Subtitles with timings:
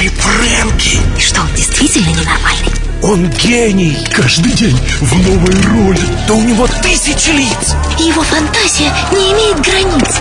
[0.00, 0.98] нашей Фрэнки.
[1.16, 2.72] И что, он действительно ненормальный?
[3.02, 3.96] Он гений.
[4.12, 6.00] Каждый день в новой роли.
[6.26, 7.74] Да у него тысячи лиц.
[7.98, 10.20] И его фантазия не имеет границ.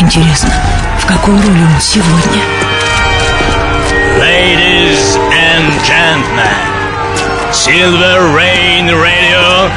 [0.00, 0.52] Интересно,
[1.00, 2.42] в какой роли он сегодня?
[4.18, 9.70] Ladies and gentlemen, Silver Rain Radio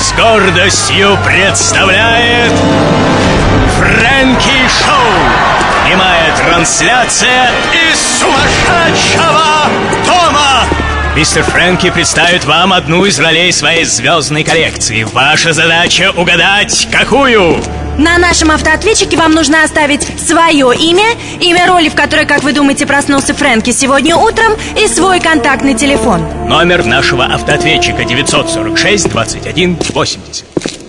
[0.00, 2.52] с гордостью представляет
[3.76, 5.86] Фрэнки Шоу.
[5.86, 9.66] Прямая трансляция из сумасшедшего
[10.06, 10.64] дома.
[11.14, 15.02] Мистер Фрэнки представит вам одну из ролей своей звездной коллекции.
[15.02, 17.62] Ваша задача угадать, какую?
[18.00, 21.04] На нашем автоответчике вам нужно оставить свое имя,
[21.38, 26.22] имя роли, в которой, как вы думаете, проснулся Фрэнки сегодня утром, и свой контактный телефон.
[26.48, 30.79] Номер нашего автоответчика 946 21 80.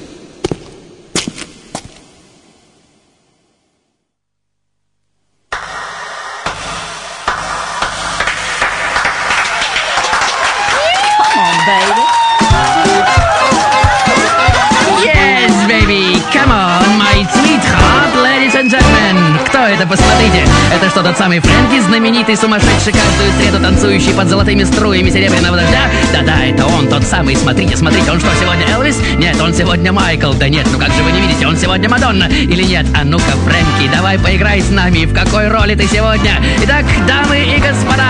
[19.82, 20.46] Это, посмотрите?
[20.72, 25.80] Это что, тот самый Фрэнки, знаменитый, сумасшедший, каждую среду танцующий под золотыми струями серебряного дождя?
[26.14, 29.00] Да-да, это он, тот самый, смотрите, смотрите, он что, сегодня Элвис?
[29.18, 32.26] Нет, он сегодня Майкл, да нет, ну как же вы не видите, он сегодня Мадонна,
[32.26, 32.86] или нет?
[32.96, 36.40] А ну-ка, Фрэнки, давай поиграй с нами, в какой роли ты сегодня?
[36.62, 38.06] Итак, дамы и господа,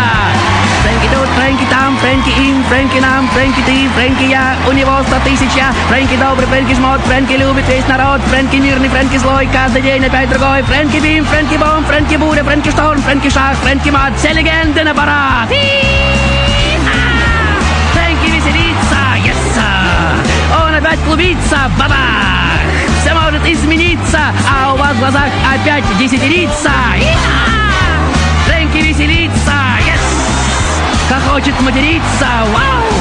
[0.82, 5.18] Фрэнки тут, Фрэнки там, Фрэнки им, Фрэнки нам, Фрэнки ты, Фрэнки я, у него сто
[5.24, 9.84] тысяч я, Фрэнки добрый, Фрэнки жмот, Фрэнки любит весь народ, Фрэнки мирный, Фрэнки злой, каждый
[9.84, 14.14] день опять другой, Фрэнки бим, Фрэнки бом, Фрэнки буря, Фрэнки шторм, Фрэнки шах, Фрэнки мат,
[14.18, 15.48] все легенды на парад.
[17.94, 19.60] Фрэнки веселится, yes,
[20.64, 22.62] он опять клубится, бабах,
[23.02, 26.72] все может измениться, а у вас в глазах опять десятилица.
[27.00, 27.16] Иа!
[28.46, 29.56] Фрэнки веселится,
[29.88, 30.06] yes,
[31.10, 32.92] хохочет материться, вау!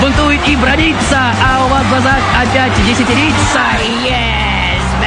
[0.00, 3.60] Бунтует и бронится, а у вас в глазах опять десятилица.
[4.04, 4.45] Yes,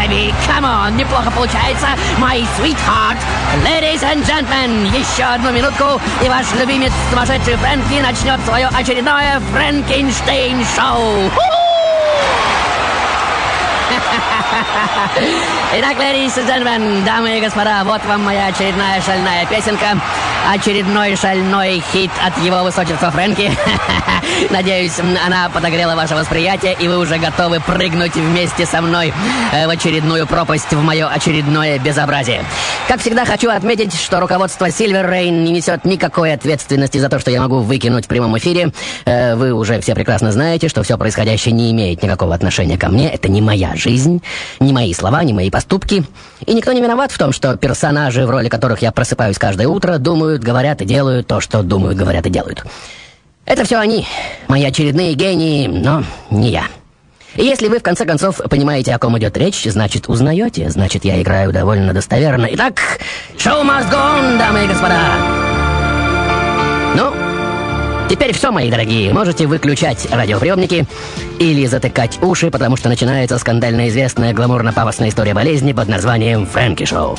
[0.10, 1.88] baby, come on, неплохо получается,
[2.18, 3.18] my sweetheart.
[3.64, 11.32] Ladies and gentlemen, еще одну минутку, и ваш любимец сумасшедший Фрэнки начнет свое очередное Фрэнкенштейн-шоу.
[15.74, 20.00] Итак, ladies and gentlemen, дамы и господа, вот вам моя очередная шальная песенка.
[20.48, 23.52] Очередной шальной хит от его высочества Фрэнки.
[24.50, 29.14] Надеюсь, она подогрела ваше восприятие, и вы уже готовы прыгнуть вместе со мной
[29.52, 32.44] э, в очередную пропасть, в мое очередное безобразие.
[32.88, 37.32] Как всегда, хочу отметить, что руководство Silver Rain не несет никакой ответственности за то, что
[37.32, 38.72] я могу выкинуть в прямом эфире.
[39.06, 43.12] Э, Вы уже все прекрасно знаете, что все происходящее не имеет никакого отношения ко мне.
[43.12, 44.24] Это не моя жизнь,
[44.60, 46.04] не мои слова, не мои поступки.
[46.46, 49.98] И никто не виноват в том, что персонажи, в роли которых я просыпаюсь каждое утро,
[49.98, 52.64] думают, говорят и делают то, что думают, говорят и делают.
[53.46, 54.06] Это все они,
[54.48, 56.66] мои очередные гении, но не я.
[57.36, 61.22] И если вы, в конце концов, понимаете, о ком идет речь, значит, узнаете, значит, я
[61.22, 62.48] играю довольно достоверно.
[62.52, 62.80] Итак,
[63.38, 65.00] шоу must go on, дамы и господа.
[66.96, 67.14] Ну,
[68.10, 69.14] теперь все, мои дорогие.
[69.14, 70.86] Можете выключать радиоприемники
[71.40, 77.18] или затыкать уши, потому что начинается скандально известная гламурно-пафосная история болезни под названием «Фрэнки Шоу».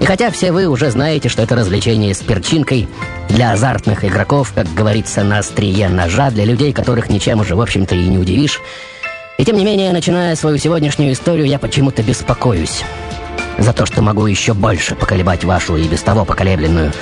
[0.00, 2.88] И хотя все вы уже знаете, что это развлечение с перчинкой
[3.28, 7.94] для азартных игроков, как говорится, на острие ножа, для людей, которых ничем уже, в общем-то,
[7.94, 8.60] и не удивишь,
[9.40, 12.82] и тем не менее, начиная свою сегодняшнюю историю, я почему-то беспокоюсь
[13.58, 16.92] за то, что могу еще больше поколебать вашу и без того поколебленную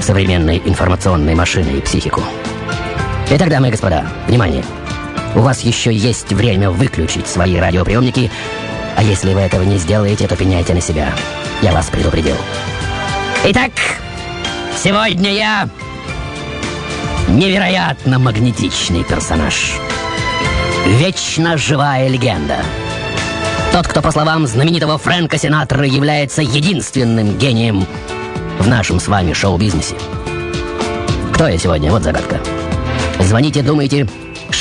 [0.00, 2.22] современной информационной машиной психику.
[3.30, 4.64] Итак, дамы и господа, внимание!
[5.34, 8.30] У вас еще есть время выключить свои радиоприемники,
[8.96, 11.14] а если вы этого не сделаете, то пеняйте на себя.
[11.62, 12.34] Я вас предупредил.
[13.44, 13.70] Итак,
[14.76, 15.68] сегодня я
[17.28, 19.74] невероятно магнетичный персонаж.
[20.86, 22.56] Вечно живая легенда.
[23.70, 27.86] Тот, кто, по словам знаменитого Фрэнка Синатора, является единственным гением
[28.58, 29.94] в нашем с вами шоу-бизнесе.
[31.32, 31.92] Кто я сегодня?
[31.92, 32.40] Вот загадка.
[33.20, 34.08] Звоните, думайте,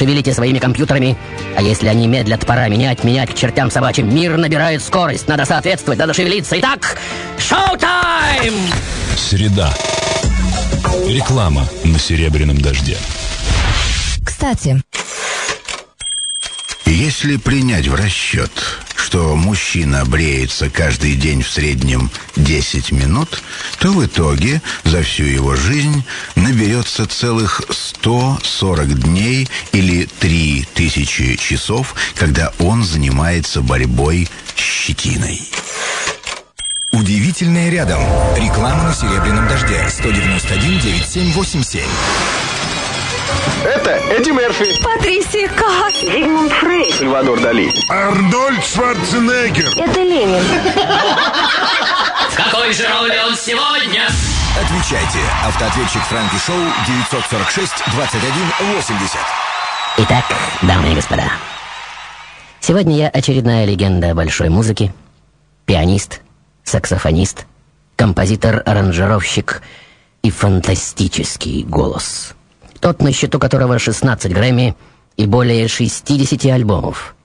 [0.01, 1.15] шевелите своими компьютерами,
[1.56, 4.12] а если они медлят, пора менять, менять к чертям собачьим.
[4.12, 6.59] Мир набирает скорость, надо соответствовать, надо шевелиться.
[6.59, 6.98] Итак,
[7.38, 8.56] шоу-тайм!
[9.15, 9.71] Среда.
[11.07, 12.98] Реклама на серебряном дожде.
[14.25, 14.81] Кстати,
[16.88, 18.51] Если принять в расчет,
[19.01, 23.44] что мужчина бреется каждый день в среднем 10 минут,
[23.80, 26.03] то в итоге за всю его жизнь
[26.36, 35.42] наберется целых 140 дней или 3000 часов, когда он занимается борьбой с щетиной.
[36.94, 37.42] Удивительно.
[37.42, 38.01] Строительная рядом.
[38.36, 39.83] Реклама на Серебряном дожде.
[39.89, 41.81] 191 9787.
[43.63, 44.66] Это Эдди Мерфи.
[44.83, 46.01] Патрисия Каас.
[46.01, 46.95] Зигмунд Фрейд.
[46.95, 47.72] Сальвадор Дали.
[47.89, 49.69] Арнольд Шварценеггер.
[49.78, 50.44] Это Ленин.
[52.30, 54.07] В какой же роли он сегодня?
[54.60, 55.19] Отвечайте.
[55.45, 56.57] Автоответчик Франки Шоу
[56.88, 58.31] 946 21
[58.75, 59.19] 80.
[59.98, 60.25] Итак,
[60.62, 61.31] дамы и господа,
[62.62, 64.94] сегодня я очередная легенда большой музыки,
[65.66, 66.22] пианист,
[66.63, 67.45] саксофонист,
[67.98, 69.62] композитор-аранжировщик
[70.24, 72.36] и фантастический голос.
[72.81, 74.75] Тот, на счету которого 16 Грэмми
[75.16, 77.16] и более 60 альбомов.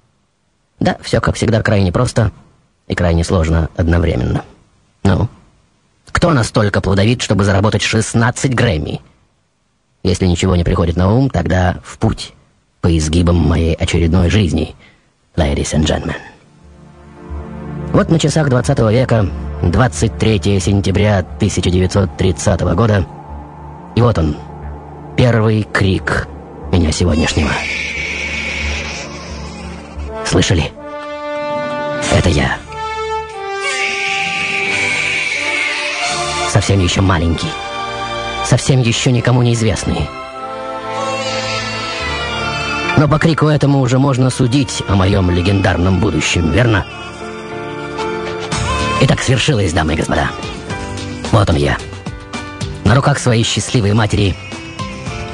[0.78, 2.30] Да, все, как всегда, крайне просто
[2.86, 4.44] и крайне сложно одновременно.
[5.02, 5.28] Ну,
[6.12, 9.00] кто настолько плодовит, чтобы заработать 16 Грэмми?
[10.02, 12.34] Если ничего не приходит на ум, тогда в путь
[12.82, 14.76] по изгибам моей очередной жизни,
[15.36, 16.16] ladies and gentlemen.
[17.92, 19.26] Вот на часах 20 века,
[19.62, 23.06] 23 сентября 1930 года,
[23.94, 24.36] и вот он,
[25.16, 26.28] первый крик
[26.70, 27.50] меня сегодняшнего.
[30.24, 30.70] Слышали?
[32.12, 32.58] Это я.
[36.50, 37.48] Совсем еще маленький.
[38.44, 40.08] Совсем еще никому неизвестный.
[42.96, 46.86] Но по крику этому уже можно судить о моем легендарном будущем, верно?
[49.02, 50.30] Итак, свершилось, дамы и господа.
[51.30, 51.76] Вот он я.
[52.84, 54.34] На руках своей счастливой матери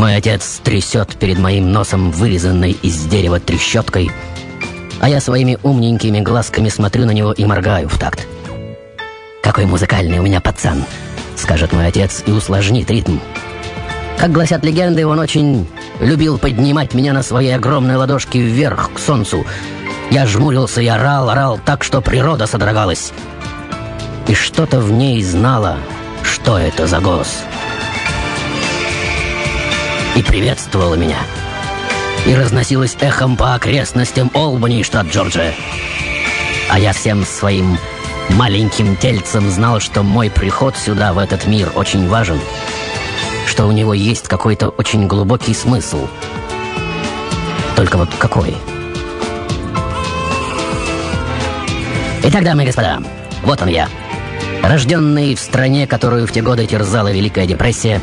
[0.02, 4.10] мой отец трясет перед моим носом вырезанной из дерева трещоткой,
[4.98, 8.26] а я своими умненькими глазками смотрю на него и моргаю в такт.
[9.44, 10.84] «Какой музыкальный у меня пацан!»—
[11.36, 13.18] скажет мой отец и усложнит ритм.
[14.18, 15.68] Как гласят легенды, он очень
[16.00, 19.46] любил поднимать меня на своей огромной ладошке вверх, к солнцу.
[20.10, 23.12] Я жмурился и орал, орал так, что природа содрогалась.
[24.26, 25.76] И что-то в ней знало,
[26.24, 27.44] что это за голос.
[30.16, 31.18] И приветствовала меня.
[32.26, 35.54] И разносилась эхом по окрестностям Олбани, штат Джорджия.
[36.70, 37.78] А я всем своим
[38.30, 42.40] маленьким тельцем знал, что мой приход сюда, в этот мир, очень важен—
[43.52, 46.08] что у него есть какой-то очень глубокий смысл.
[47.76, 48.56] Только вот какой?
[52.22, 53.02] Итак, дамы и господа,
[53.42, 53.90] вот он я.
[54.62, 58.00] Рожденный в стране, которую в те годы терзала Великая депрессия,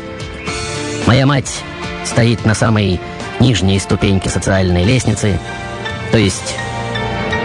[1.08, 1.64] моя мать
[2.10, 3.00] стоит на самой
[3.38, 5.38] нижней ступеньке социальной лестницы,
[6.10, 6.56] то есть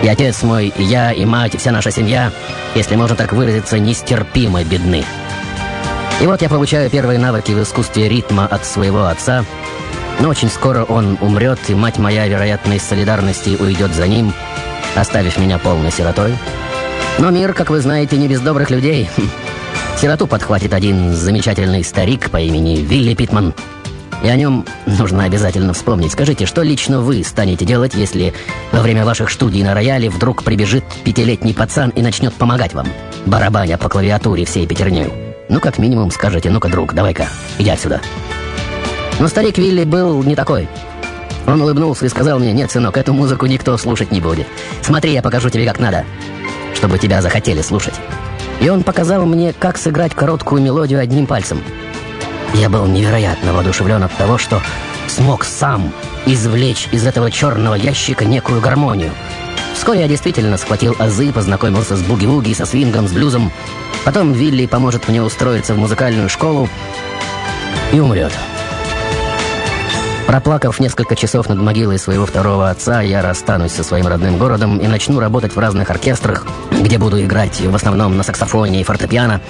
[0.04, 2.32] и отец мой, и я, и мать, и вся наша семья,
[2.74, 5.06] если можно так выразиться, нестерпимо бедны.
[6.20, 9.46] И вот я получаю первые навыки в искусстве ритма от своего отца,
[10.20, 14.34] но очень скоро он умрет, и мать моя, вероятно, из солидарности уйдет за ним,
[14.96, 16.36] оставив меня полной сиротой.
[17.20, 19.10] Но мир, как вы знаете, не без добрых людей.
[20.02, 23.54] Сироту подхватит один замечательный старик по имени Вилли Питман.
[24.26, 26.12] И о нем нужно обязательно вспомнить.
[26.12, 28.34] Скажите, что лично вы станете делать, если
[28.72, 32.88] во время ваших студий на рояле вдруг прибежит пятилетний пацан и начнет помогать вам,
[33.28, 35.14] барабаня по клавиатуре всей пятерней?
[35.48, 37.28] Ну, как минимум, скажете, ну-ка, друг, давай-ка,
[37.60, 38.02] иди отсюда.
[39.20, 40.68] Но старик Вилли был не такой.
[41.46, 44.48] Он улыбнулся и сказал мне, нет, сынок, эту музыку никто слушать не будет.
[44.82, 46.04] Смотри, я покажу тебе, как надо,
[46.74, 47.94] чтобы тебя захотели слушать.
[48.60, 51.62] И он показал мне, как сыграть короткую мелодию одним пальцем.
[52.54, 54.62] Я был невероятно воодушевлен от того, что
[55.08, 55.92] смог сам
[56.26, 59.12] извлечь из этого черного ящика некую гармонию.
[59.74, 63.52] Вскоре я действительно схватил азы, познакомился с буги-вуги, со свингом, с блюзом,
[64.06, 66.70] Потом Вилли поможет мне устроиться в музыкальную школу
[67.92, 68.32] и умрет.
[70.28, 74.86] Проплакав несколько часов над могилой своего второго отца, я расстанусь со своим родным городом и
[74.86, 79.42] начну работать в разных оркестрах, где буду играть в основном на саксофоне и фортепиано,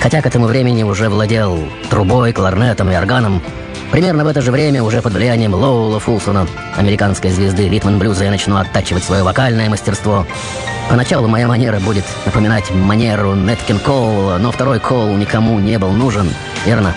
[0.00, 1.58] хотя к этому времени уже владел
[1.90, 3.42] трубой, кларнетом и органом.
[3.90, 6.46] Примерно в это же время, уже под влиянием Лоула Фулсона,
[6.76, 10.26] американской звезды ритм блюза, я начну оттачивать свое вокальное мастерство,
[10.88, 16.28] Поначалу моя манера будет напоминать манеру Неткин Коула, но второй Коул никому не был нужен,
[16.66, 16.94] верно?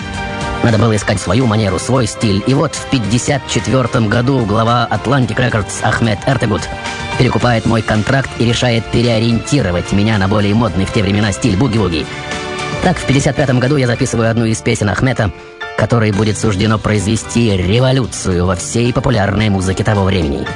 [0.64, 2.44] Надо было искать свою манеру, свой стиль.
[2.48, 6.68] И вот в 54 году глава Atlantic Records Ахмед Эртегут
[7.18, 12.06] перекупает мой контракт и решает переориентировать меня на более модный в те времена стиль буги-вуги.
[12.84, 15.32] Так, в 55 году я записываю одну из песен Ахмета,
[15.78, 20.48] которой будет суждено произвести революцию во всей популярной музыке того времени.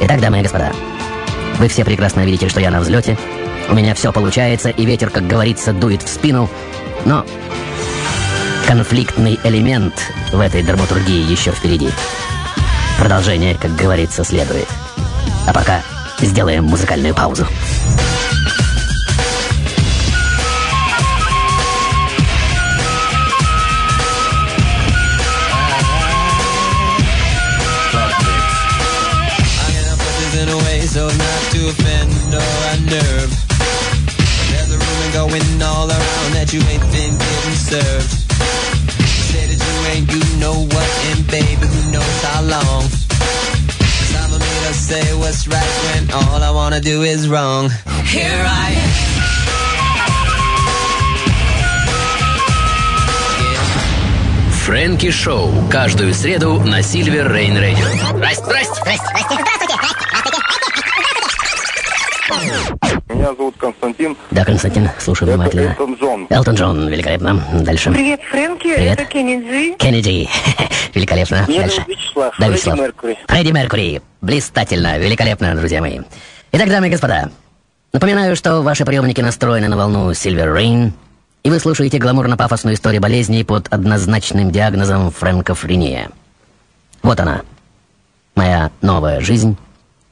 [0.00, 0.72] Итак, дамы и господа,
[1.58, 3.18] вы все прекрасно видите, что я на взлете.
[3.68, 6.48] У меня все получается, и ветер, как говорится, дует в спину.
[7.04, 7.24] Но
[8.66, 9.94] конфликтный элемент
[10.32, 11.90] в этой драматургии еще впереди.
[12.98, 14.68] Продолжение, как говорится, следует.
[15.46, 15.82] А пока
[16.20, 17.46] сделаем музыкальную паузу.
[30.86, 33.32] so as not to offend or unnerve.
[34.50, 38.10] There's a rumor going all around that you ain't been getting served.
[39.32, 42.84] Say that you ain't you know what, and baby, who knows how long.
[42.84, 47.70] It's time for me to say what's right when all I wanna do is wrong.
[48.04, 49.14] Here I am.
[54.64, 55.52] Фрэнки Шоу.
[55.70, 57.86] Каждую среду на Сильвер Рейн Радио.
[58.16, 59.04] Здрасте, здрасте, здрасте.
[59.14, 59.63] Здравствуйте.
[62.30, 64.16] Меня зовут Константин.
[64.30, 65.68] Да, Константин, слушаю внимательно.
[65.70, 66.26] Элтон Джон.
[66.30, 67.42] Элтон Джон, великолепно.
[67.60, 67.90] Дальше.
[67.90, 68.98] Привет, Фрэнки, Привет.
[68.98, 69.76] это Кеннеди.
[69.76, 70.28] Кеннеди.
[70.94, 71.44] Великолепно.
[71.46, 71.84] Меня Дальше.
[71.86, 72.34] Вячеслав.
[72.38, 72.78] Да, Фредди Вячеслав.
[72.78, 73.18] Меркьюри.
[73.26, 74.02] Фредди Меркури.
[74.22, 76.00] Блистательно, великолепно, друзья мои.
[76.52, 77.30] Итак, дамы и господа,
[77.92, 80.92] напоминаю, что ваши приемники настроены на волну Silver Rain,
[81.42, 86.10] и вы слушаете гламурно-пафосную историю болезни под однозначным диагнозом френкофрения.
[87.02, 87.42] Вот она,
[88.34, 89.58] моя новая жизнь,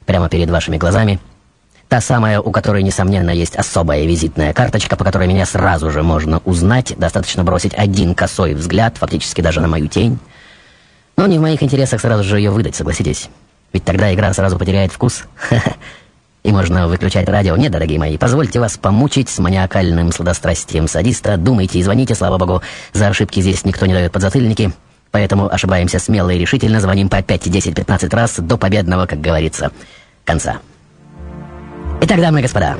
[0.05, 1.19] прямо перед вашими глазами.
[1.93, 6.41] Та самая, у которой, несомненно, есть особая визитная карточка, по которой меня сразу же можно
[6.43, 6.95] узнать.
[6.97, 10.17] Достаточно бросить один косой взгляд, фактически даже на мою тень.
[11.17, 13.29] Но не в моих интересах сразу же ее выдать, согласитесь.
[13.73, 15.25] Ведь тогда игра сразу потеряет вкус.
[16.43, 17.55] И можно выключать радио.
[17.57, 21.37] Нет, дорогие мои, позвольте вас помучить с маниакальным сладострастием садиста.
[21.37, 22.63] Думайте и звоните, слава богу.
[22.93, 24.73] За ошибки здесь никто не дает подзатыльники.
[25.11, 29.71] Поэтому ошибаемся смело и решительно, звоним по 5, 10, 15 раз до победного, как говорится,
[30.25, 30.57] конца.
[32.05, 32.75] Итак, дамы и господа,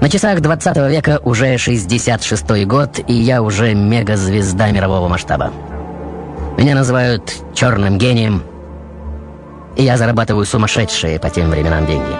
[0.00, 5.50] на часах 20 века уже 66 год, и я уже мегазвезда мирового масштаба.
[6.56, 8.44] Меня называют черным гением,
[9.74, 12.14] и я зарабатываю сумасшедшие по тем временам деньги.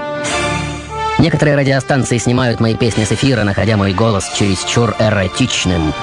[1.20, 5.94] Некоторые радиостанции снимают мои песни с эфира, находя мой голос чересчур эротичным.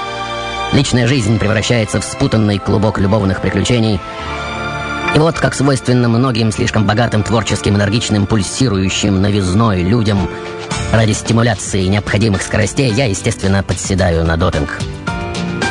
[0.72, 4.00] Личная жизнь превращается в спутанный клубок любовных приключений.
[5.18, 10.30] Вот, как свойственно многим слишком богатым, творческим, энергичным, пульсирующим новизной людям,
[10.94, 14.78] ради стимуляции необходимых скоростей, я, естественно, подседаю на допинг.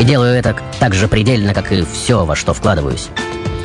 [0.01, 3.09] И делаю это так же предельно, как и все, во что вкладываюсь.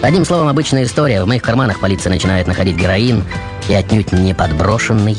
[0.04, 1.24] Одним словом, обычная история.
[1.24, 3.24] В моих карманах полиция начинает находить героин,
[3.68, 5.18] и отнюдь не подброшенный.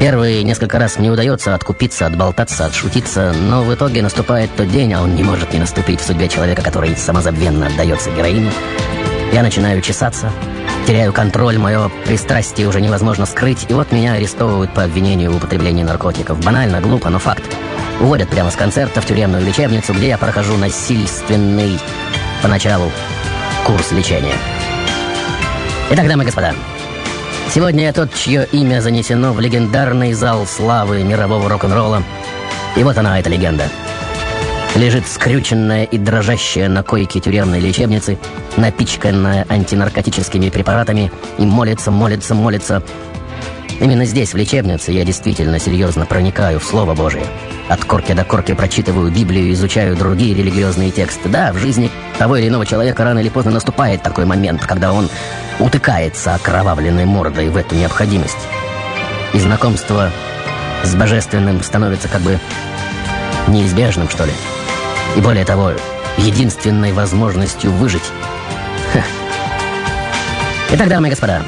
[0.00, 5.02] Первые несколько раз мне удается откупиться, отболтаться, отшутиться, но в итоге наступает тот день, а
[5.02, 8.50] он не может не наступить в судьбе человека, который самозабвенно отдается героину.
[9.32, 10.30] Я начинаю чесаться,
[10.86, 15.82] теряю контроль, мое пристрастие уже невозможно скрыть, и вот меня арестовывают по обвинению в употреблении
[15.82, 16.38] наркотиков.
[16.44, 17.42] Банально, глупо, но факт.
[17.98, 21.80] Уводят прямо с концерта в тюремную лечебницу, где я прохожу насильственный,
[22.42, 22.92] поначалу,
[23.64, 24.34] курс лечения.
[25.90, 26.52] Итак, дамы и господа,
[27.54, 32.02] сегодня я тот, чье имя занесено в легендарный зал славы мирового рок-н-ролла.
[32.76, 33.64] И вот она, эта легенда.
[34.74, 38.18] Лежит скрюченная и дрожащая на койке тюремной лечебницы,
[38.56, 42.82] напичканная антинаркотическими препаратами, и молится, молится, молится.
[43.80, 47.26] Именно здесь, в лечебнице, я действительно серьезно проникаю в Слово Божие.
[47.68, 51.28] От корки до корки прочитываю Библию, изучаю другие религиозные тексты.
[51.28, 55.10] Да, в жизни того или иного человека рано или поздно наступает такой момент, когда он
[55.58, 58.38] утыкается окровавленной мордой в эту необходимость.
[59.34, 60.10] И знакомство
[60.82, 62.38] с Божественным становится как бы
[63.48, 64.32] неизбежным, что ли.
[65.16, 65.72] И более того,
[66.16, 68.02] единственной возможностью выжить.
[68.92, 69.02] Ха.
[70.72, 71.42] Итак, дамы и господа,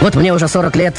[0.00, 0.96] вот мне уже 40 лет,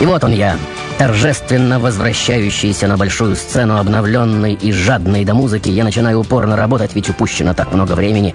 [0.00, 0.56] и вот он я,
[0.98, 5.68] торжественно возвращающийся на большую сцену, обновленный и жадный до музыки.
[5.68, 8.34] Я начинаю упорно работать, ведь упущено так много времени,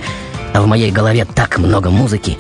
[0.54, 2.38] а в моей голове так много музыки.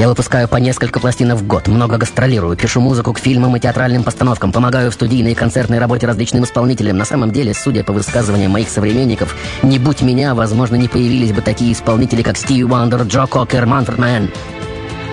[0.00, 4.02] Я выпускаю по несколько пластинок в год, много гастролирую, пишу музыку к фильмам и театральным
[4.02, 6.96] постановкам, помогаю в студийной и концертной работе различным исполнителям.
[6.96, 11.42] На самом деле, судя по высказываниям моих современников, не будь меня, возможно, не появились бы
[11.42, 14.30] такие исполнители, как Стиви Уандер, Джо Кокер, Манфред Мэн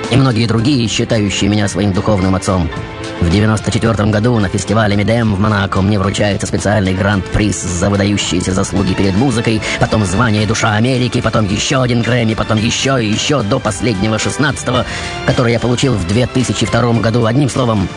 [0.10, 2.70] и многие другие, считающие меня своим духовным отцом.
[3.20, 8.94] В 94 году на фестивале MIDEM в Монако мне вручается специальный гранд-приз за выдающиеся заслуги
[8.94, 13.60] перед музыкой, потом звание «Душа Америки», потом еще один Грэмми, потом еще и еще до
[13.60, 14.86] последнего 16-го,
[15.26, 17.26] который я получил в 2002 году.
[17.26, 17.90] Одним словом,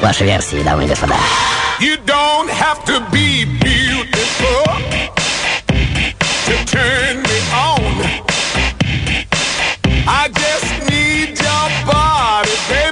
[0.00, 1.14] ваши версии, дамы и господа.
[1.80, 4.64] You don't have to be beautiful
[6.46, 8.04] to turn me on.
[10.06, 12.83] I just need your body, baby,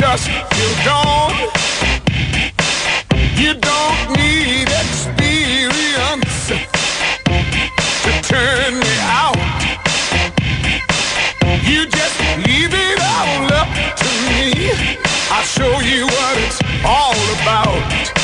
[0.00, 1.32] dusk till dawn.
[3.36, 6.48] You don't need experience
[8.04, 9.36] to turn me out.
[11.68, 13.68] You just leave it all up
[14.02, 14.72] to me.
[15.30, 18.19] I'll show you what it's all about.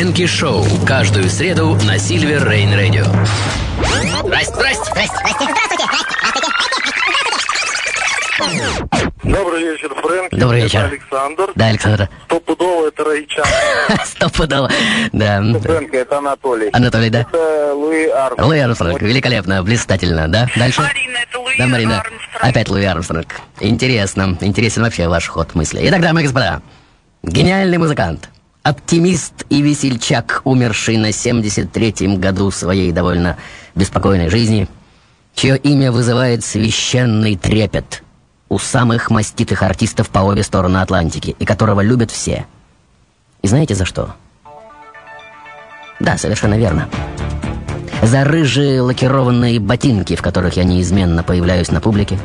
[0.00, 0.64] Фрэнки Шоу.
[0.86, 3.04] Каждую среду на Сильвер Рейн Радио.
[4.24, 5.44] Здрасте, здрасте, здрасте, здрасте,
[9.22, 10.36] Добрый вечер, Фрэнки.
[10.36, 10.78] Добрый вечер.
[10.78, 11.52] Это Александр.
[11.54, 12.08] Да, Александр.
[12.24, 13.44] Стопудово это Райчан.
[14.06, 14.70] Стопудово.
[15.12, 15.42] Да.
[15.60, 16.70] Фрэнки, это Анатолий.
[16.72, 17.20] Анатолий, да?
[17.20, 18.48] Это Луи Армстронг.
[18.48, 19.02] Луи Армстронг.
[19.02, 20.48] Великолепно, блистательно, да?
[20.56, 20.80] Дальше?
[20.80, 22.02] Марина, это Луи Да, Марина.
[22.40, 23.28] Опять Луи Армстронг.
[23.60, 24.38] Интересно.
[24.40, 25.78] Интересен вообще ваш ход мысли.
[25.82, 26.62] Итак, дамы и господа,
[27.22, 28.30] гениальный музыкант,
[28.62, 33.36] оптимист и весельчак, умерший на 73-м году своей довольно
[33.74, 34.68] беспокойной жизни,
[35.34, 38.02] чье имя вызывает священный трепет
[38.48, 42.46] у самых маститых артистов по обе стороны Атлантики, и которого любят все.
[43.42, 44.14] И знаете за что?
[46.00, 46.88] Да, совершенно верно.
[48.02, 52.18] За рыжие лакированные ботинки, в которых я неизменно появляюсь на публике.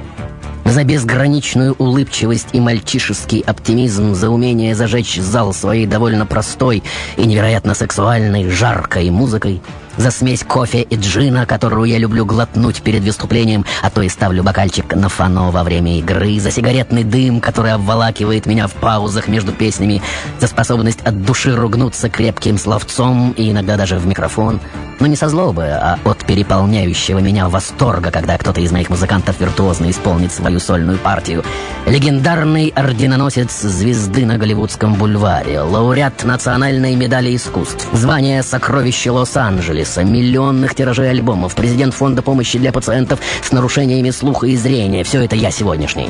[0.65, 6.83] За безграничную улыбчивость и мальчишеский оптимизм, за умение зажечь зал своей довольно простой
[7.15, 9.61] и невероятно сексуальной, жаркой музыкой–
[9.97, 14.43] за смесь кофе и джина, которую я люблю глотнуть перед выступлением, а то и ставлю
[14.43, 19.53] бокальчик на фано во время игры, за сигаретный дым, который обволакивает меня в паузах между
[19.53, 20.01] песнями,
[20.39, 24.59] за способность от души ругнуться крепким словцом и иногда даже в микрофон.
[24.99, 29.89] Но не со злобы, а от переполняющего меня восторга, когда кто-то из моих музыкантов виртуозно
[29.89, 31.43] исполнит свою сольную партию.
[31.85, 41.09] Легендарный орденоносец звезды на Голливудском бульваре, лауреат национальной медали искусств, звание сокровища Лос-Анджелеса, миллионных тиражей
[41.09, 45.03] альбомов, президент фонда помощи для пациентов с нарушениями слуха и зрения.
[45.03, 46.09] Все это я сегодняшний.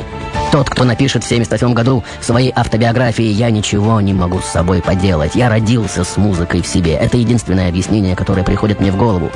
[0.56, 4.82] Тот, кто напишет в 78 году в своей автобиографии «Я ничего не могу с собой
[4.82, 5.36] поделать.
[5.36, 6.94] Я родился с музыкой в себе».
[6.94, 9.32] Это единственное объяснение, которое приходит мне в голову.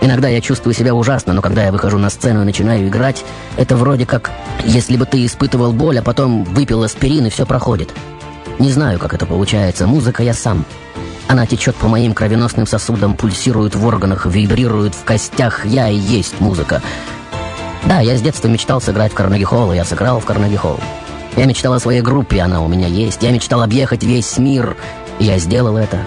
[0.00, 3.24] Иногда я чувствую себя ужасно, но когда я выхожу на сцену и начинаю играть,
[3.56, 4.32] это вроде как,
[4.64, 7.94] если бы ты испытывал боль, а потом выпил аспирин и все проходит.
[8.58, 9.86] Не знаю, как это получается.
[9.86, 10.64] Музыка я сам.
[11.28, 15.66] Она течет по моим кровеносным сосудам, пульсирует в органах, вибрирует в костях.
[15.66, 16.82] Я и есть музыка.
[17.86, 20.80] Да, я с детства мечтал сыграть в Карнеги Холл, и я сыграл в Карнеги Холл.
[21.36, 23.22] Я мечтал о своей группе, она у меня есть.
[23.22, 24.76] Я мечтал объехать весь мир,
[25.18, 25.98] и я сделал это.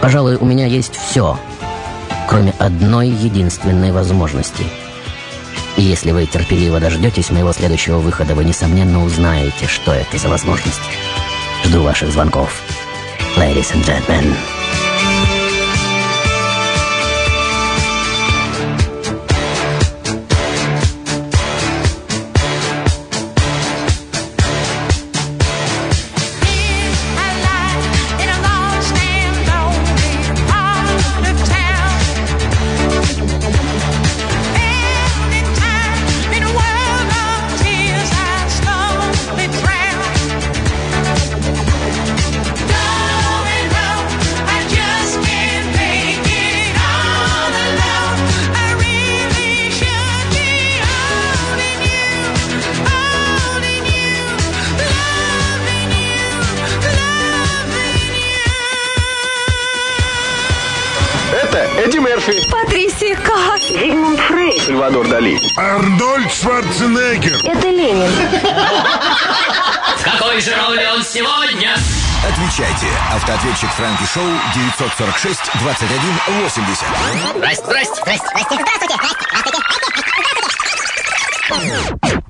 [0.00, 1.38] Пожалуй, у меня есть все,
[2.28, 4.64] кроме одной единственной возможности.
[5.76, 10.80] И если вы терпеливо дождетесь моего следующего выхода, вы, несомненно, узнаете, что это за возможность.
[11.64, 12.62] Жду ваших звонков.
[13.36, 14.34] Ladies and gentlemen.
[67.12, 67.50] Шварценеггер.
[67.50, 68.10] Это Ленин.
[69.98, 71.74] В какой же роли он сегодня?
[72.26, 72.86] Отвечайте.
[73.14, 76.00] Автоответчик Фрэнки Шоу 946 21
[76.42, 76.84] 80.
[77.34, 78.56] Здрасте, здрасте, здрасте, здрасте,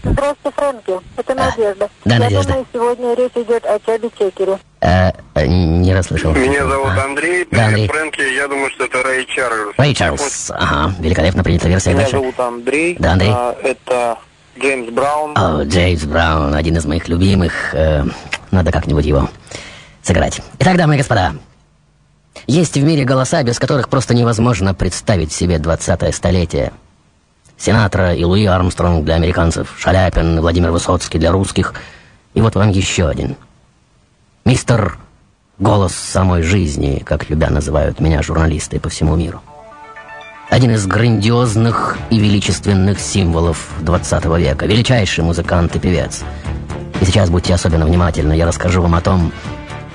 [0.05, 1.01] Здравствуйте, Фрэнки.
[1.17, 1.89] Это Надежда.
[2.05, 2.49] да, Я Надежда.
[2.49, 4.59] думаю, сегодня речь идет о Чаби Чекере.
[4.81, 5.13] Э,
[5.47, 6.33] не расслышал.
[6.33, 7.47] Меня зовут Андрей.
[7.51, 7.87] Да, Андрей.
[7.89, 9.75] Фрэнки, я думаю, что это Рэй Чарльз.
[9.79, 10.51] Рэй Чарльз.
[10.55, 11.91] Ага, великолепно принята версия.
[11.91, 12.17] Меня Дальше.
[12.19, 12.97] зовут Андрей.
[12.99, 13.31] Да, Андрей.
[13.33, 14.19] А, это
[14.59, 15.37] Джеймс Браун.
[15.37, 17.75] О, Джеймс Браун, один из моих любимых.
[17.75, 18.05] Э,
[18.51, 19.29] надо как-нибудь его
[20.03, 20.41] сыграть.
[20.59, 21.35] Итак, дамы и господа,
[22.47, 26.73] есть в мире голоса, без которых просто невозможно представить себе 20-е столетие.
[27.57, 31.75] Синатра и Луи Армстронг для американцев, Шаляпин и Владимир Высоцкий для русских.
[32.35, 33.37] И вот вам еще один.
[34.45, 34.99] Мистер
[35.59, 39.41] «Голос самой жизни», как любя называют меня журналисты по всему миру.
[40.53, 44.67] Один из грандиозных и величественных символов 20 века.
[44.67, 46.25] Величайший музыкант и певец.
[47.01, 49.33] И сейчас будьте особенно внимательны, я расскажу вам о том,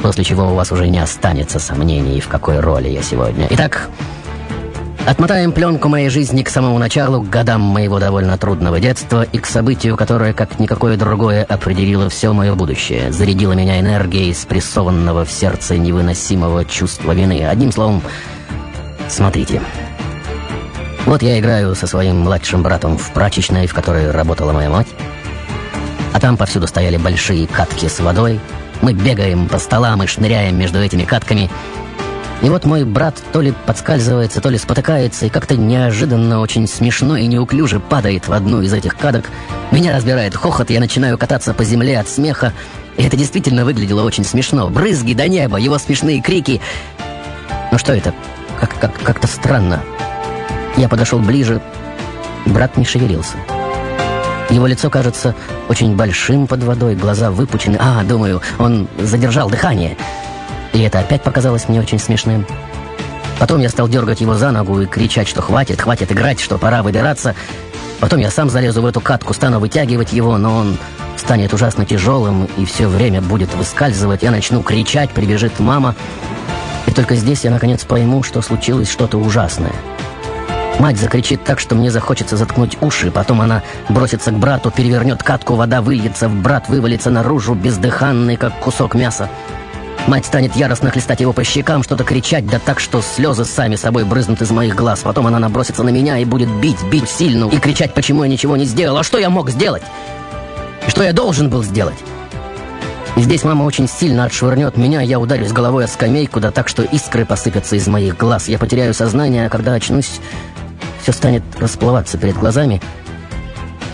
[0.02, 3.46] после чего у вас уже не останется сомнений, в какой роли я сегодня.
[3.52, 3.88] Итак,
[5.06, 9.46] отмотаем пленку моей жизни к самому началу, к годам моего довольно трудного детства и к
[9.46, 15.78] событию, которое, как никакое другое, определило все мое будущее, зарядило меня энергией спрессованного в сердце
[15.78, 17.46] невыносимого чувства вины.
[17.46, 18.02] Одним словом,
[19.08, 19.62] смотрите.
[21.08, 24.88] Вот я играю со своим младшим братом в прачечной, в которой работала моя мать.
[26.12, 28.42] А там повсюду стояли большие катки с водой.
[28.82, 31.50] Мы бегаем по столам и шныряем между этими катками.
[32.42, 37.16] И вот мой брат то ли подскальзывается, то ли спотыкается, и как-то неожиданно, очень смешно
[37.16, 39.30] и неуклюже падает в одну из этих кадок.
[39.72, 42.52] Меня разбирает хохот, я начинаю кататься по земле от смеха.
[42.98, 44.68] И это действительно выглядело очень смешно.
[44.70, 46.60] Брызги до неба, его смешные крики.
[47.72, 48.14] Ну что это?
[48.60, 49.82] Как, как, как-то странно.
[50.78, 51.62] Я подошел ближе.
[52.46, 53.36] Брат не шевелился.
[54.50, 55.36] Его лицо кажется
[55.68, 57.78] очень большим под водой, глаза выпучены.
[57.80, 59.98] А, думаю, он задержал дыхание.
[60.74, 62.46] И это опять показалось мне очень смешным.
[63.40, 66.82] Потом я стал дергать его за ногу и кричать, что хватит, хватит играть, что пора
[66.84, 67.36] выбираться.
[68.00, 70.78] Потом я сам залезу в эту катку, стану вытягивать его, но он
[71.18, 74.24] станет ужасно тяжелым и все время будет выскальзывать.
[74.24, 75.96] Я начну кричать, прибежит мама.
[76.86, 79.74] И только здесь я наконец пойму, что случилось что-то ужасное.
[80.80, 85.56] Мать закричит так, что мне захочется заткнуть уши, потом она бросится к брату, перевернет катку,
[85.56, 89.28] вода выльется, брат вывалится наружу, бездыханный, как кусок мяса.
[90.06, 94.06] Мать станет яростно хлестать его по щекам, что-то кричать, да так, что слезы сами собой
[94.06, 95.02] брызнут из моих глаз.
[95.04, 98.56] Потом она набросится на меня и будет бить, бить сильно и кричать, почему я ничего
[98.56, 98.98] не сделал.
[98.98, 99.84] А что я мог сделать?
[100.86, 101.98] И что я должен был сделать?
[103.18, 106.84] И здесь мама очень сильно отшвырнет меня, я ударюсь головой о скамейку, да так, что
[106.84, 108.48] искры посыпятся из моих глаз.
[108.48, 110.22] Я потеряю сознание, а когда очнусь,
[111.08, 112.82] все станет расплываться перед глазами.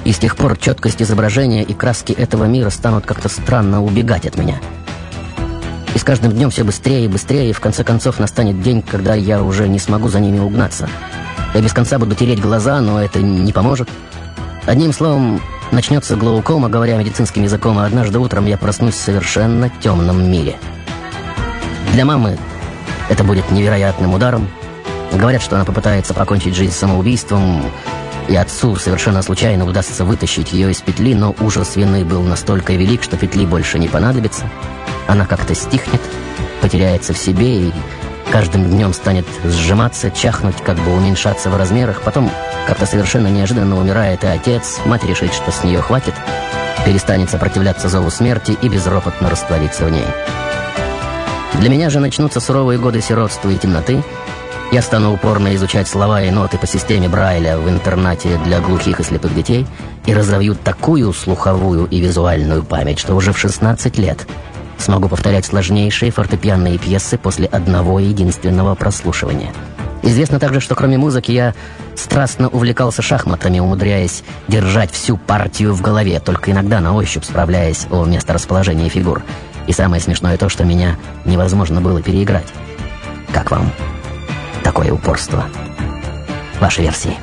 [0.04, 4.36] И с тех пор четкость изображения и краски этого мира станут как-то странно убегать от
[4.36, 4.60] меня.
[5.94, 9.14] И с каждым днем все быстрее и быстрее, и в конце концов настанет день, когда
[9.14, 10.90] я уже не смогу за ними угнаться.
[11.54, 13.90] Я без конца буду тереть глаза, но это не поможет.
[14.66, 15.40] Одним словом,
[15.72, 20.56] начнется глаукома, говоря медицинским языком, а однажды утром я проснусь в совершенно темном мире.
[21.92, 22.40] Для мамы
[23.08, 24.48] это будет невероятным ударом.
[25.14, 27.64] Говорят, что она попытается покончить жизнь самоубийством,
[28.28, 33.04] и отцу совершенно случайно удастся вытащить ее из петли, но ужас вины был настолько велик,
[33.04, 34.50] что петли больше не понадобится.
[35.08, 36.02] Она как-то стихнет,
[36.62, 37.74] потеряется в себе и
[38.32, 42.02] каждым днем станет сжиматься, чахнуть, как бы уменьшаться в размерах.
[42.02, 42.32] Потом
[42.68, 44.80] как-то совершенно неожиданно умирает и отец.
[44.86, 46.16] Мать решит, что с нее хватит,
[46.86, 50.06] перестанет сопротивляться зову смерти и безропотно растворится в ней.
[51.60, 54.02] Для меня же начнутся суровые годы сиротства и темноты.
[54.74, 59.04] Я стану упорно изучать слова и ноты по системе Брайля в интернате для глухих и
[59.04, 59.68] слепых детей
[60.08, 64.28] и разовью такую слуховую и визуальную память, что уже в 16 лет
[64.80, 69.54] смогу повторять сложнейшие фортепианные пьесы после одного единственного прослушивания.
[70.02, 71.54] Известно также, что кроме музыки я
[71.96, 78.06] страстно увлекался шахматами, умудряясь держать всю партию в голове, только иногда на ощупь справляясь о
[78.06, 79.22] месторасположении фигур.
[79.68, 82.48] И самое смешное то, что меня невозможно было переиграть.
[83.32, 83.72] Как вам
[84.64, 85.50] такое упорство?
[86.60, 87.18] Ваши версии.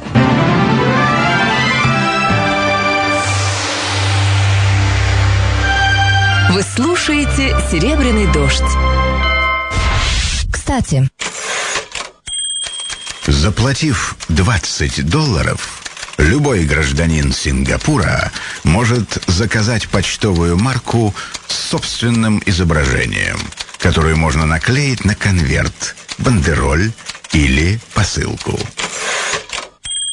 [6.51, 8.63] Вы слушаете «Серебряный дождь».
[10.53, 11.09] Кстати,
[13.27, 15.83] Заплатив 20 долларов,
[16.19, 18.33] любой гражданин Сингапура
[18.65, 21.15] может заказать почтовую марку
[21.47, 23.39] с собственным изображением,
[23.79, 26.91] которую можно наклеить на конверт, бандероль
[27.33, 28.59] или посылку.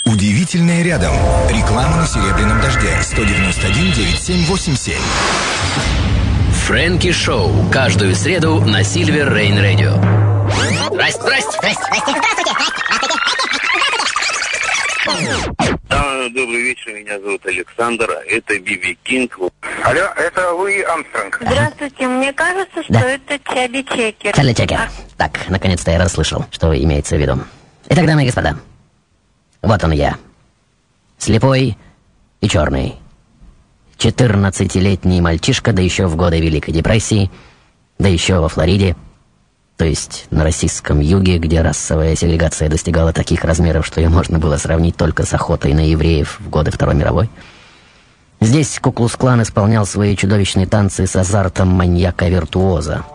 [0.06, 1.14] Удивительное рядом.
[1.50, 2.98] Реклама на серебряном дожде.
[3.04, 4.96] 191 9787.
[6.66, 7.70] Фрэнки Шоу.
[7.72, 9.96] Каждую среду на Сильвер Рейн Радио.
[10.90, 11.52] Здрасте, здрасте.
[11.60, 11.84] Здрасте,
[15.08, 15.77] здрасте.
[15.90, 19.38] Да, добрый вечер, меня зовут Александр, а это Биби Кинг.
[19.84, 21.38] Алло, это Луи Амстронг.
[21.42, 23.02] Здравствуйте, мне кажется, что Да.
[23.10, 24.34] это Чаби Чекер.
[24.34, 24.80] Чарли Чекер.
[25.16, 27.40] Так, наконец-то я расслышал, что имеется в виду.
[27.90, 28.58] Итак, дамы и господа,
[29.62, 30.18] вот он я.
[31.18, 31.78] Слепой
[32.42, 32.96] и черный.
[33.98, 37.32] 14-летний мальчишка, да еще в годы Великой депрессии,
[37.98, 38.96] да еще во Флориде,
[39.78, 44.58] то есть на российском юге, где расовая сегрегация достигала таких размеров, что ее можно было
[44.58, 47.30] сравнить только с охотой на евреев в годы Второй мировой.
[48.42, 53.06] Здесь Куклус-клан исполнял свои чудовищные танцы с азартом маньяка-виртуоза.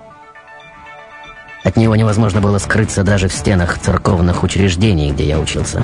[1.64, 5.82] От него невозможно было скрыться даже в стенах церковных учреждений, где я учился.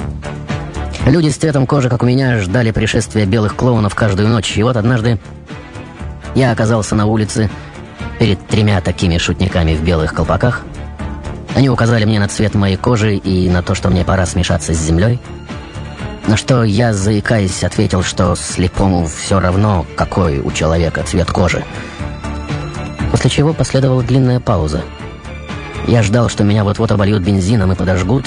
[1.07, 4.57] Люди с цветом кожи, как у меня, ждали пришествия белых клоунов каждую ночь.
[4.57, 5.19] И вот однажды
[6.35, 7.49] я оказался на улице
[8.19, 10.65] перед тремя такими шутниками в белых колпаках.
[11.55, 14.79] Они указали мне на цвет моей кожи и на то, что мне пора смешаться с
[14.79, 15.21] землей.
[16.27, 21.65] На что я, заикаясь, ответил, что слепому все равно, какой у человека цвет кожи.
[23.11, 24.83] После чего последовала длинная пауза.
[25.87, 28.27] Я ждал, что меня вот-вот обольют бензином и подожгут.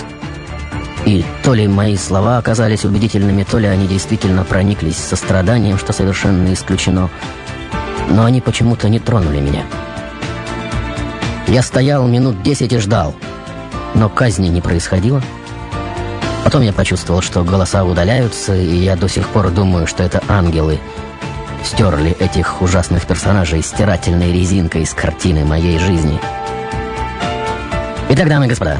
[1.05, 6.51] И то ли мои слова оказались убедительными, то ли они действительно прониклись состраданием, что совершенно
[6.53, 7.09] исключено.
[8.11, 9.63] Но они почему-то не тронули меня.
[11.47, 13.15] Я стоял минут десять и ждал.
[13.93, 15.21] но казни не происходило.
[16.43, 20.79] Потом я почувствовал, что голоса удаляются, и я до сих пор думаю, что это ангелы
[21.63, 26.19] стерли этих ужасных персонажей стирательной резинкой с картины моей жизни.
[28.09, 28.77] Итак, дамы и господа,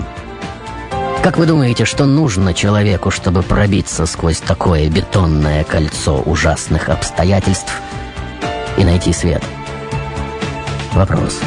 [1.24, 7.72] как вы думаете, что нужно человеку, чтобы пробиться сквозь такое бетонное кольцо ужасных обстоятельств
[8.77, 9.43] и найти свет?
[10.93, 11.39] Вопрос.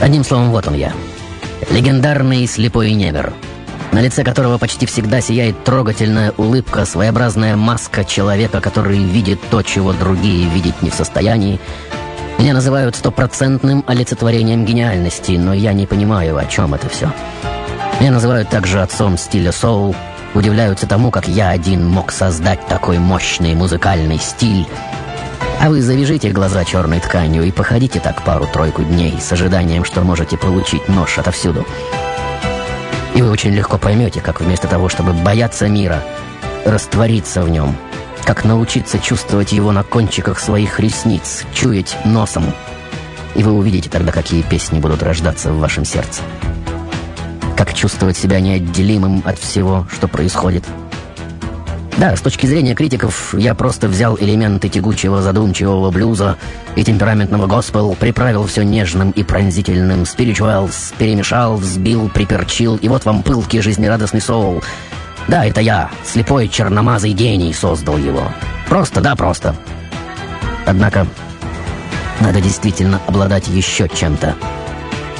[0.00, 0.92] Одним словом, вот он я.
[1.70, 3.32] Легендарный слепой негр,
[3.92, 9.92] на лице которого почти всегда сияет трогательная улыбка, своеобразная маска человека, который видит то, чего
[9.92, 11.60] другие видеть не в состоянии.
[12.38, 17.12] Меня называют стопроцентным олицетворением гениальности, но я не понимаю, о чем это все.
[18.00, 19.94] Меня называют также отцом стиля соул,
[20.34, 24.66] удивляются тому, как я один мог создать такой мощный музыкальный стиль.
[25.62, 30.36] А вы завяжите глаза черной тканью и походите так пару-тройку дней с ожиданием, что можете
[30.36, 31.64] получить нож отовсюду.
[33.14, 36.02] И вы очень легко поймете, как вместо того, чтобы бояться мира,
[36.64, 37.76] раствориться в нем,
[38.24, 42.52] как научиться чувствовать его на кончиках своих ресниц, чуять носом.
[43.36, 46.22] И вы увидите тогда, какие песни будут рождаться в вашем сердце
[47.56, 50.64] как чувствовать себя неотделимым от всего, что происходит.
[51.98, 56.36] Да, с точки зрения критиков, я просто взял элементы тягучего задумчивого блюза
[56.74, 63.22] и темпераментного госпел, приправил все нежным и пронзительным спиричуэлс, перемешал, взбил, приперчил, и вот вам
[63.22, 64.62] пылкий жизнерадостный соул.
[65.28, 68.24] Да, это я, слепой черномазый гений, создал его.
[68.68, 69.54] Просто, да, просто.
[70.66, 71.06] Однако,
[72.20, 74.34] надо действительно обладать еще чем-то,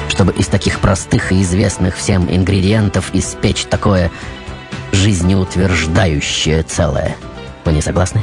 [0.09, 4.11] чтобы из таких простых и известных всем ингредиентов испечь такое
[4.93, 7.17] жизнеутверждающее целое.
[7.65, 8.23] Вы не согласны?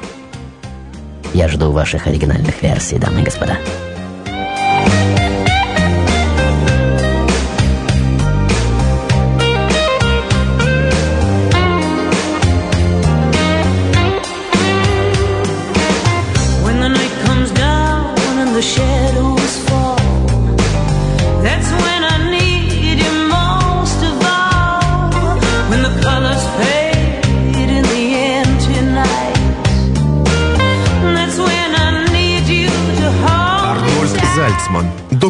[1.34, 3.58] Я жду ваших оригинальных версий, дамы и господа.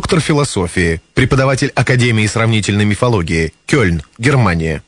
[0.09, 4.81] Доктор философии, преподаватель Академии сравнительной мифологии, Кёльн, Германия.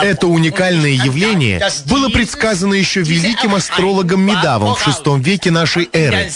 [0.00, 6.30] Это уникальное явление было предсказано еще великим астрологом Медавом в VI веке нашей эры,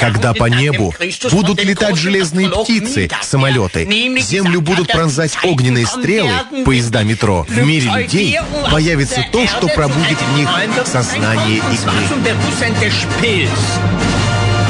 [0.00, 0.94] когда по небу
[1.30, 3.84] будут летать железные птицы, самолеты,
[4.20, 6.32] землю будут пронзать огненные стрелы,
[6.64, 7.44] поезда метро.
[7.46, 8.38] В мире людей
[8.70, 10.48] появится то, что пробудет в них
[10.86, 11.92] сознание игры.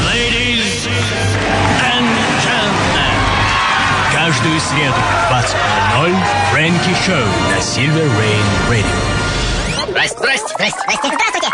[0.09, 2.09] Ladies and
[2.45, 3.15] gentlemen,
[4.13, 6.15] каждую среду в 20.00
[6.53, 9.01] Фрэнки Шоу на Silver Rain Radio.
[9.91, 11.49] Здрасте, здрасте, здрасте, здрасте, здравствуйте.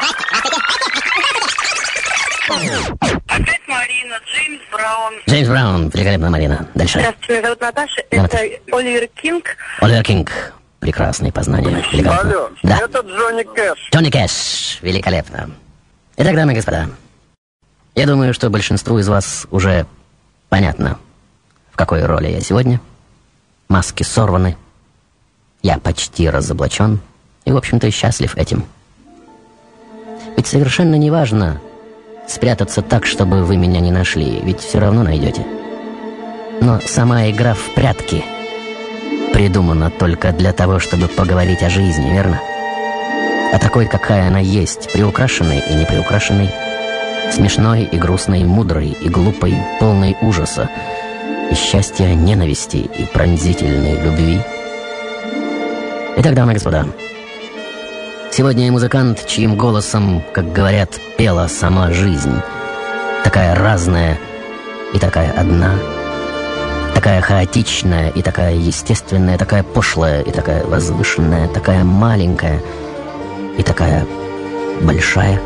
[3.28, 5.14] Опять Марина, Джеймс Браун.
[5.28, 6.66] Джеймс Браун, великолепно, Марина.
[6.74, 6.98] Дальше.
[7.00, 8.02] Здравствуйте, меня зовут Наташа.
[8.10, 8.36] Давайте.
[8.36, 9.56] Это Оливер Кинг.
[9.80, 10.52] Оливер Кинг.
[10.80, 11.84] Прекрасные познания.
[12.08, 12.78] Алло, Да.
[12.78, 13.88] это Джонни Кэш.
[13.92, 14.78] Джонни Кэш.
[14.82, 15.50] Великолепно.
[16.16, 16.86] Итак, дамы и господа,
[17.94, 19.86] я думаю, что большинству из вас уже
[20.48, 20.98] понятно,
[21.70, 22.80] в какой роли я сегодня.
[23.68, 24.56] Маски сорваны,
[25.62, 27.00] я почти разоблачен
[27.44, 28.64] и, в общем-то, счастлив этим.
[30.36, 31.60] Ведь совершенно не важно
[32.26, 35.44] спрятаться так, чтобы вы меня не нашли, ведь все равно найдете.
[36.60, 38.24] Но сама игра в прятки
[39.32, 42.40] придумана только для того, чтобы поговорить о жизни, верно?
[43.52, 46.50] О такой, какая она есть, приукрашенной и неприукрашенной,
[47.32, 50.68] смешной и грустной, мудрой и глупой, полной ужаса,
[51.50, 54.40] и счастья, ненависти и пронзительной любви.
[56.16, 56.86] Итак, дамы и господа,
[58.30, 62.34] сегодня я музыкант, чьим голосом, как говорят, пела сама жизнь.
[63.24, 64.18] Такая разная
[64.92, 65.74] и такая одна,
[66.94, 72.60] такая хаотичная и такая естественная, такая пошлая и такая возвышенная, такая маленькая
[73.56, 74.06] и такая
[74.82, 75.40] большая.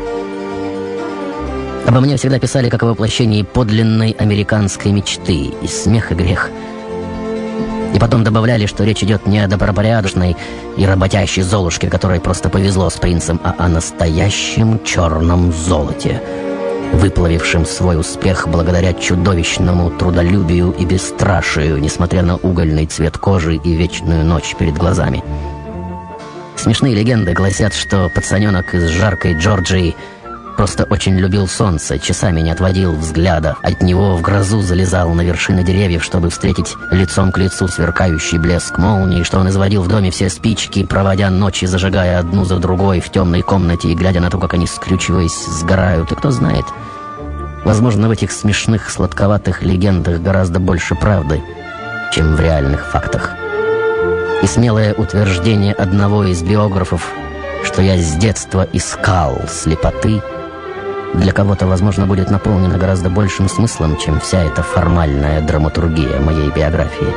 [1.87, 6.49] Обо мне всегда писали как о воплощении подлинной американской мечты и смех и грех.
[7.93, 10.35] И потом добавляли, что речь идет не о добропорядочной
[10.77, 16.21] и работящей Золушке, которой просто повезло с принцем, а о настоящем черном золоте,
[16.91, 24.25] выплавившем свой успех благодаря чудовищному трудолюбию и бесстрашию, несмотря на угольный цвет кожи и вечную
[24.25, 25.23] ночь перед глазами.
[26.57, 29.95] Смешные легенды гласят, что пацаненок из жаркой Джорджии
[30.55, 33.55] просто очень любил солнце, часами не отводил взгляда.
[33.61, 38.77] От него в грозу залезал на вершины деревьев, чтобы встретить лицом к лицу сверкающий блеск
[38.77, 43.09] молнии, что он изводил в доме все спички, проводя ночи, зажигая одну за другой в
[43.09, 46.11] темной комнате и глядя на то, как они, скрючиваясь, сгорают.
[46.11, 46.65] И кто знает,
[47.63, 51.41] возможно, в этих смешных, сладковатых легендах гораздо больше правды,
[52.13, 53.31] чем в реальных фактах.
[54.41, 57.11] И смелое утверждение одного из биографов,
[57.63, 60.21] что я с детства искал слепоты,
[61.19, 67.13] для кого-то, возможно, будет наполнено гораздо большим смыслом, чем вся эта формальная драматургия моей биографии.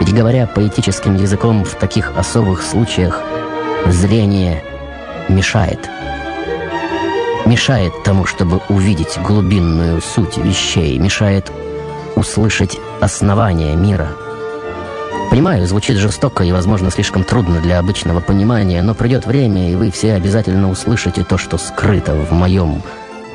[0.00, 3.20] Ведь говоря поэтическим языком, в таких особых случаях
[3.86, 4.62] зрение
[5.28, 5.88] мешает.
[7.44, 11.50] Мешает тому, чтобы увидеть глубинную суть вещей, мешает
[12.14, 14.08] услышать основание мира–
[15.36, 19.90] Понимаю, звучит жестоко и, возможно, слишком трудно для обычного понимания, но придет время, и вы
[19.90, 22.82] все обязательно услышите то, что скрыто в моем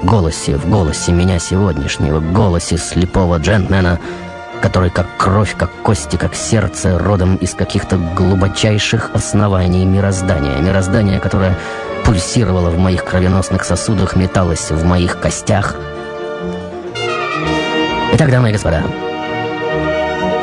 [0.02, 4.00] голосе, в голосе меня сегодняшнего, голосе слепого джентльмена,
[4.64, 10.58] который как кровь, как кости, как сердце, родом из каких-то глубочайших оснований мироздания.
[10.58, 11.56] Мироздание, которое
[12.04, 15.76] пульсировало в моих кровеносных сосудах, металось в моих костях.
[18.14, 18.82] Итак, дамы и господа,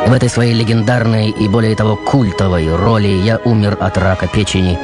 [0.09, 4.79] в этой своей легендарной и, более того, культовой роли я умер от рака печени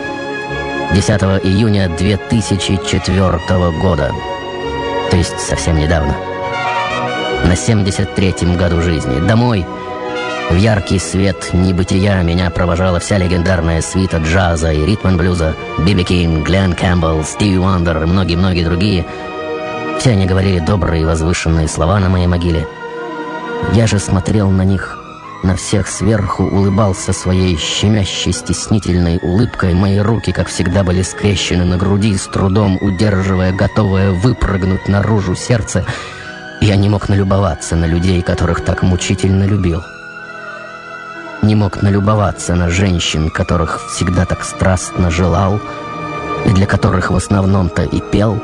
[0.93, 4.13] 10 июня 2004 года.
[5.11, 6.15] То есть совсем недавно.
[7.47, 9.27] На 73-м году жизни.
[9.27, 9.65] Домой,
[10.51, 15.55] в яркий свет небытия, меня провожала вся легендарная свита джаза и ритм-блюза.
[15.79, 19.07] Биби Кинг, Глен Кэмпбелл, Стиви Уандер и многие-многие другие.
[19.99, 22.69] Все они говорили добрые и возвышенные слова на моей могиле.
[23.73, 24.99] Я же смотрел на них
[25.45, 29.75] на всех сверху улыбался своей щемящей стеснительной улыбкой.
[29.75, 35.85] Мои руки, как всегда, были скрещены на груди, с трудом удерживая, готовое выпрыгнуть наружу сердце.
[36.63, 39.83] Я не мог налюбоваться на людей, которых так мучительно любил.
[41.43, 45.61] Не мог налюбоваться на женщин, которых всегда так страстно желал,
[46.47, 48.43] и для которых в основном-то и пел.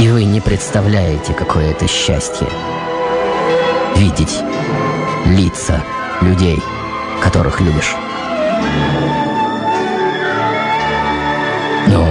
[0.00, 2.48] И вы не представляете, какое это счастье—
[3.96, 4.40] видеть
[5.26, 5.82] лица
[6.20, 6.62] людей,
[7.20, 7.96] которых любишь.
[11.86, 12.06] Ну,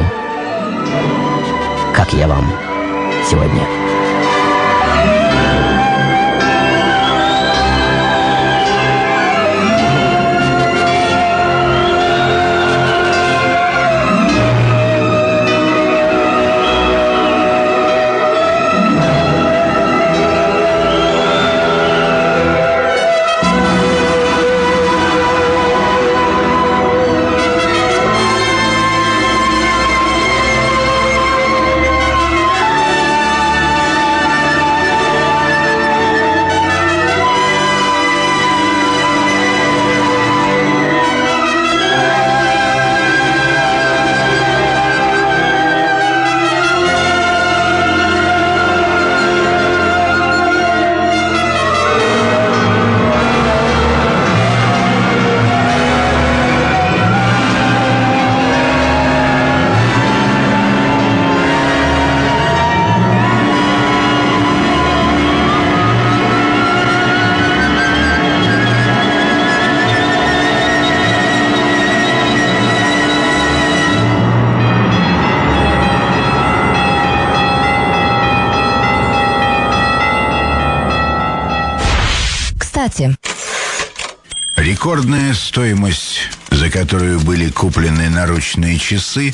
[1.93, 2.45] как я вам
[3.29, 3.78] сегодня?
[87.59, 89.33] Куплены наручные часы,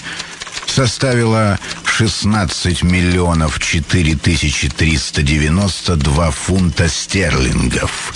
[0.65, 8.15] составила 16 миллионов 4 тысячи 392 фунта стерлингов.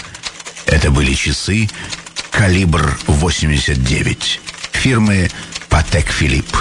[0.66, 1.70] Это были часы
[2.32, 4.42] калибр 89
[4.72, 5.30] фирмы
[5.70, 6.58] Патек Филипп,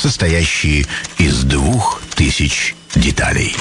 [0.00, 0.84] состоящие
[1.18, 3.54] из двух тысяч деталей.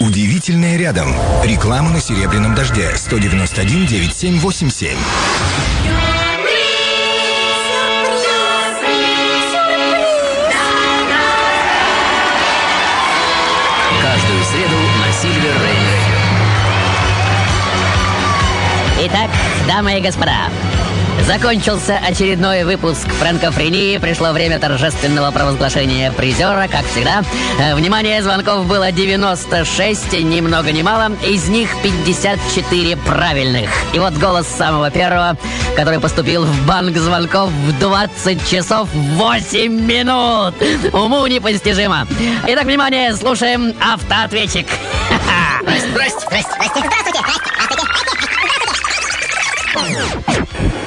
[0.00, 1.14] Удивительное рядом.
[1.44, 2.96] Реклама на серебряном дожде.
[2.96, 4.96] 191 9787.
[19.66, 20.48] Дамы и господа,
[21.26, 23.98] Закончился очередной выпуск франкофрении.
[23.98, 27.22] Пришло время торжественного провозглашения призера, как всегда.
[27.58, 31.10] Э, Внимание, звонков было 96, ни много ни мало.
[31.24, 33.70] Из них 54 правильных.
[33.92, 35.36] И вот голос самого первого,
[35.74, 40.54] который поступил в банк звонков в 20 часов 8 минут.
[40.92, 42.06] Уму непостижимо.
[42.46, 44.66] Итак, внимание, слушаем автоответчик.
[45.66, 47.55] Здрасте, здрасте, здрасте, здрасте,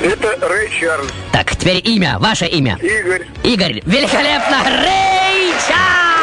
[0.04, 1.12] Это Рэй Чарльз.
[1.32, 2.78] Так, теперь имя, ваше имя.
[2.82, 3.28] Игорь.
[3.44, 4.64] Игорь, великолепно!
[4.66, 6.19] Рэй Чарльз!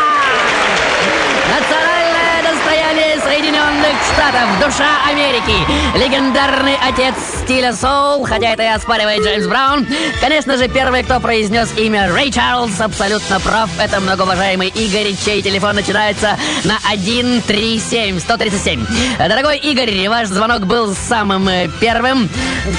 [3.37, 5.53] Соединенных Штатов, душа Америки,
[5.95, 9.87] легендарный отец стиля соул, хотя это и оспаривает Джеймс Браун.
[10.22, 13.68] Конечно же, первый, кто произнес имя Рэй Чарльз, абсолютно прав.
[13.78, 18.87] Это многоуважаемый Игорь, чей телефон начинается на 137, 137.
[19.18, 22.30] Дорогой Игорь, ваш звонок был самым э, первым,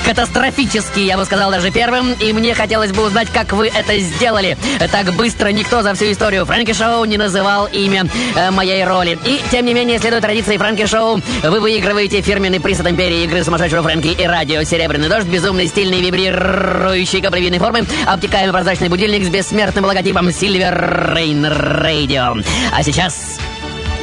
[0.05, 4.58] катастрофически, я бы сказал, даже первым, и мне хотелось бы узнать, как вы это сделали.
[4.91, 9.20] Так быстро никто за всю историю Фрэнки Шоу не называл имя э, моей роли.
[9.24, 13.43] И, тем не менее, следуя традиции Фрэнки Шоу, вы выигрываете фирменный приз от империи игры
[13.43, 19.30] сумасшедшего Фрэнки и радио «Серебряный дождь», безумный, стильный, вибрирующий каплевидной формы, обтекаемый прозрачный будильник с
[19.30, 21.41] бессмертным логотипом Silver Rain
[21.84, 22.45] Radio.
[22.72, 23.39] А сейчас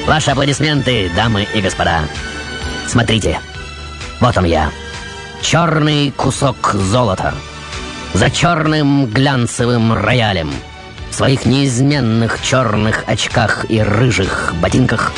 [0.06, 2.00] ваши аплодисменты, дамы и господа.
[2.86, 3.40] Смотрите,
[4.20, 4.70] вот он я.
[5.40, 7.34] Черный кусок золота.
[8.12, 10.52] За черным глянцевым роялем.
[11.10, 15.12] В своих неизменных черных очках и рыжих ботинках.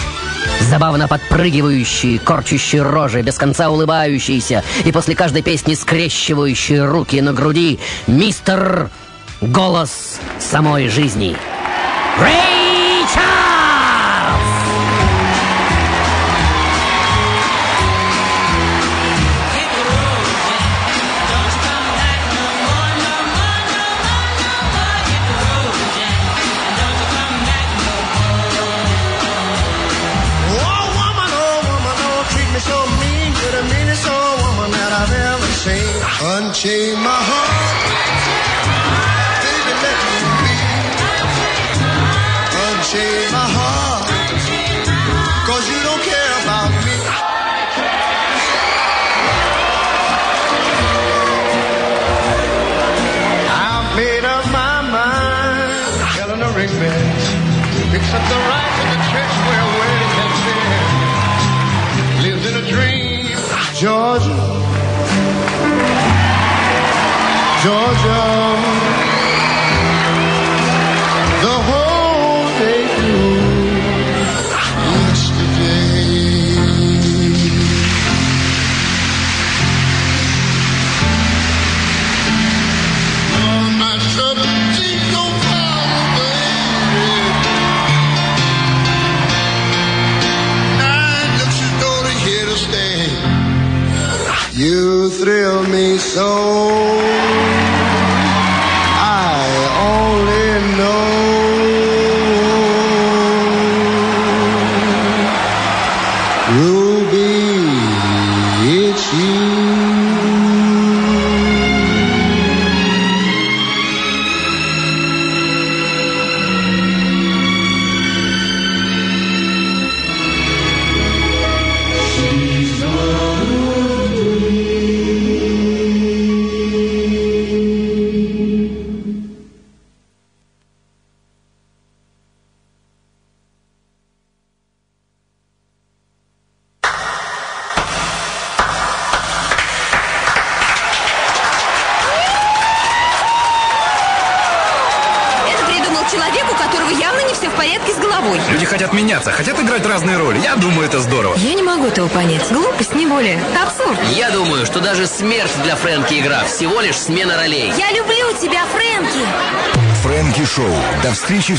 [0.61, 7.79] Забавно подпрыгивающие, корчащие рожи, без конца улыбающиеся и после каждой песни скрещивающие руки на груди.
[8.07, 8.91] Мистер
[9.41, 11.37] Голос самой жизни.
[12.19, 12.66] Рэй
[36.67, 37.46] Unchain my heart.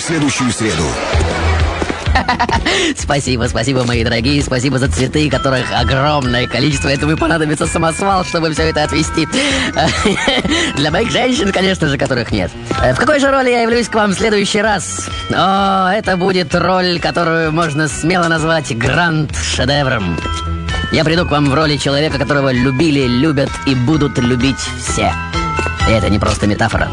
[0.08, 0.86] Следующую среду.
[2.98, 4.42] Спасибо, спасибо, мои дорогие.
[4.42, 6.88] Спасибо за цветы, которых огромное количество.
[6.88, 9.28] Это вы понадобится самосвал, чтобы все это отвести.
[10.78, 12.52] Для моих женщин, конечно же, которых нет.
[12.82, 15.10] Э, В какой же роли я явлюсь к вам в следующий раз?
[15.30, 20.18] О, это будет роль, которую можно смело назвать гранд-шедевром.
[20.94, 25.14] Я приду к вам в роли человека, которого любили, любят и будут любить все.
[25.90, 26.88] И это не просто метафора.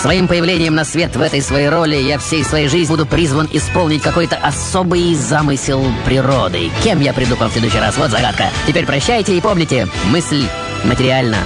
[0.00, 4.00] Своим появлением на свет в этой своей роли я всей своей жизнью буду призван исполнить
[4.00, 6.70] какой-то особый замысел природы.
[6.82, 7.98] Кем я приду в следующий раз?
[7.98, 8.44] Вот загадка.
[8.66, 10.42] Теперь прощайте и помните, мысль
[10.84, 11.36] материальна,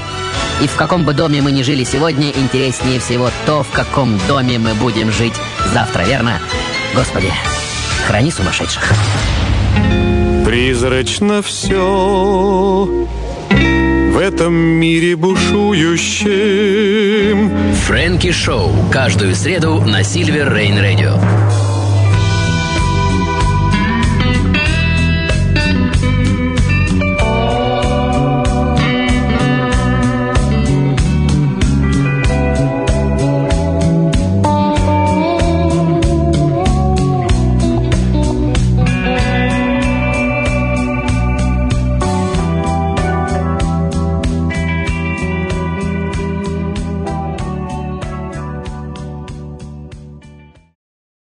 [0.62, 4.60] И в каком бы доме мы ни жили сегодня, интереснее всего то, в каком доме
[4.60, 5.34] мы будем жить
[5.72, 6.38] завтра, верно?
[6.94, 7.32] Господи,
[8.06, 8.92] храни сумасшедших.
[10.44, 12.88] Призрачно все
[14.14, 16.30] в этом мире бушующем.
[17.86, 18.70] Фрэнки Шоу.
[18.92, 21.18] Каждую среду на Сильвер Рейн Радио.